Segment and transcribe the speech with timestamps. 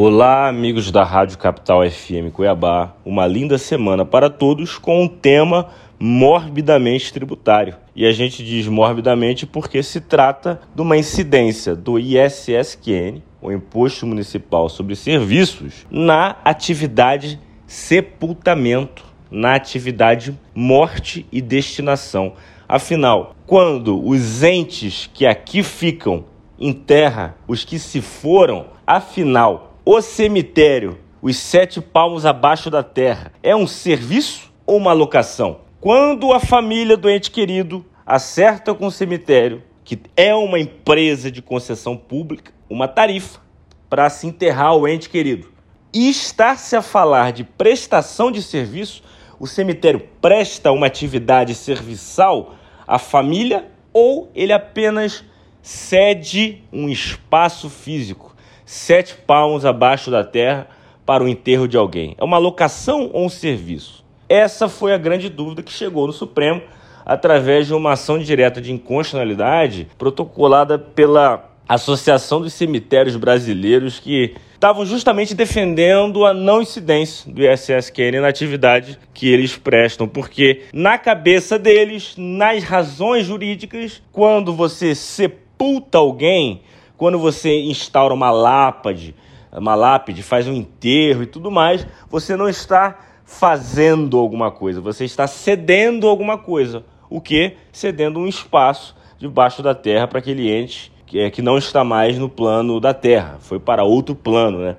[0.00, 2.94] Olá, amigos da Rádio Capital FM Cuiabá.
[3.04, 7.74] Uma linda semana para todos com um tema morbidamente tributário.
[7.96, 14.06] E a gente diz morbidamente porque se trata de uma incidência do ISSQN, o Imposto
[14.06, 22.34] Municipal sobre Serviços, na atividade sepultamento, na atividade morte e destinação.
[22.68, 26.24] Afinal, quando os entes que aqui ficam
[26.56, 33.32] em terra, os que se foram, afinal, o cemitério, os sete palmos abaixo da terra,
[33.42, 35.60] é um serviço ou uma locação?
[35.80, 41.40] Quando a família do ente querido acerta com o cemitério, que é uma empresa de
[41.40, 43.40] concessão pública, uma tarifa
[43.88, 45.50] para se enterrar o ente querido,
[45.90, 49.02] e está-se a falar de prestação de serviço,
[49.40, 55.24] o cemitério presta uma atividade serviçal à família ou ele apenas
[55.62, 58.27] cede um espaço físico?
[58.68, 60.68] Sete palmos abaixo da terra
[61.06, 62.14] para o enterro de alguém.
[62.18, 64.04] É uma locação ou um serviço?
[64.28, 66.60] Essa foi a grande dúvida que chegou no Supremo
[67.02, 74.84] através de uma ação direta de inconstitucionalidade protocolada pela Associação dos Cemitérios Brasileiros que estavam
[74.84, 81.58] justamente defendendo a não incidência do ISSQN na atividade que eles prestam, porque na cabeça
[81.58, 86.60] deles, nas razões jurídicas, quando você sepulta alguém,
[86.98, 89.14] quando você instaura uma lápide,
[89.52, 95.04] uma lápide, faz um enterro e tudo mais, você não está fazendo alguma coisa, você
[95.04, 96.84] está cedendo alguma coisa.
[97.08, 97.54] O que?
[97.72, 102.18] Cedendo um espaço debaixo da terra para aquele ente que, é, que não está mais
[102.18, 104.76] no plano da terra, foi para outro plano, né?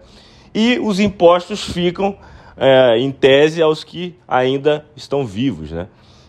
[0.53, 2.17] E os impostos ficam,
[2.57, 5.87] é, em tese, aos que ainda estão vivos, né?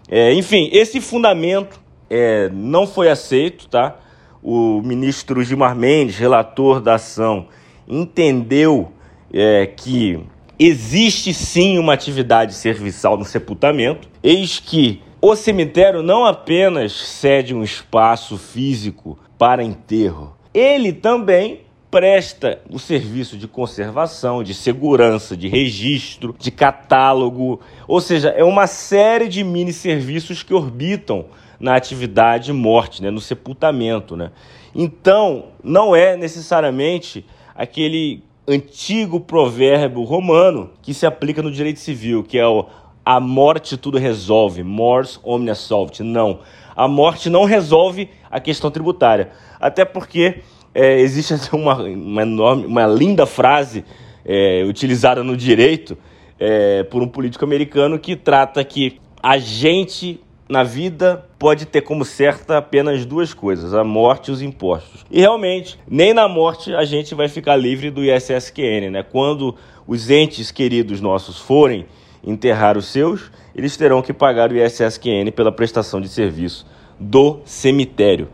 [0.08, 3.96] É, enfim, esse fundamento é, não foi aceito, tá?
[4.42, 7.48] O ministro Gilmar Mendes, relator da ação,
[7.86, 8.92] entendeu
[9.32, 10.20] é, que
[10.58, 17.62] existe sim uma atividade serviçal no sepultamento, eis que o cemitério não apenas cede um
[17.62, 26.34] espaço físico para enterro, ele também presta o serviço de conservação, de segurança, de registro,
[26.38, 31.26] de catálogo, ou seja, é uma série de mini serviços que orbitam
[31.60, 34.16] na atividade morte, né, no sepultamento.
[34.16, 34.32] Né?
[34.74, 42.38] Então, não é necessariamente aquele antigo provérbio romano que se aplica no direito civil, que
[42.38, 42.66] é o
[43.04, 46.02] a morte tudo resolve, mors omnia solvet.
[46.02, 46.40] Não,
[46.76, 49.30] a morte não resolve a questão tributária.
[49.58, 50.42] Até porque
[50.74, 53.84] é, existe uma, uma, enorme, uma linda frase
[54.24, 55.96] é, utilizada no direito
[56.38, 62.04] é, por um político americano que trata que a gente na vida pode ter como
[62.04, 65.06] certa apenas duas coisas, a morte e os impostos.
[65.08, 69.04] E realmente, nem na morte a gente vai ficar livre do ISSQN, né?
[69.04, 69.54] Quando
[69.86, 71.86] os entes queridos nossos forem
[72.26, 76.66] enterrar os seus, eles terão que pagar o ISSQN pela prestação de serviço
[76.98, 78.28] do cemitério.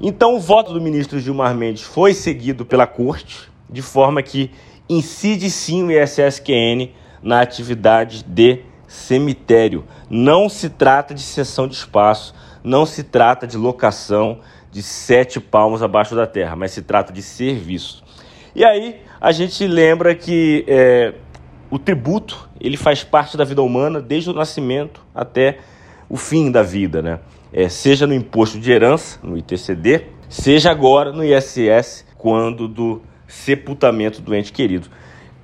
[0.00, 4.52] Então, o voto do ministro Gilmar Mendes foi seguido pela corte, de forma que
[4.88, 6.90] incide sim o ISSQN
[7.20, 9.84] na atividade de cemitério.
[10.08, 15.82] Não se trata de cessão de espaço, não se trata de locação de sete palmos
[15.82, 18.04] abaixo da terra, mas se trata de serviço.
[18.54, 21.14] E aí a gente lembra que é,
[21.70, 25.58] o tributo ele faz parte da vida humana desde o nascimento até
[26.08, 27.20] o fim da vida, né?
[27.52, 34.20] É, seja no imposto de herança, no ITCD, seja agora no ISS, quando do sepultamento
[34.20, 34.88] do ente querido.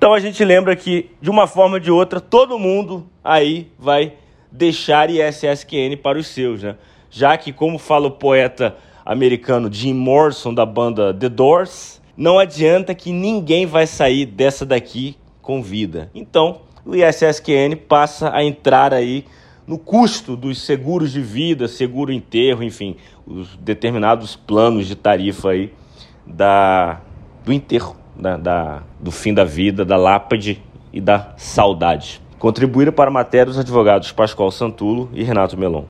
[0.03, 4.15] Então a gente lembra que, de uma forma ou de outra, todo mundo aí vai
[4.51, 6.75] deixar ISSQN para os seus, né?
[7.09, 8.75] Já que, como fala o poeta
[9.05, 15.15] americano Jim Morrison, da banda The Doors, não adianta que ninguém vai sair dessa daqui
[15.41, 16.11] com vida.
[16.13, 19.23] Então, o ISSQN passa a entrar aí
[19.65, 25.71] no custo dos seguros de vida, seguro enterro, enfim, os determinados planos de tarifa aí
[26.27, 26.99] da,
[27.45, 30.61] do enterro da, da, do fim da vida, da lápide
[30.91, 32.21] e da saudade.
[32.37, 35.81] Contribuíram para a matéria os advogados Pascoal Santulo e Renato Melon.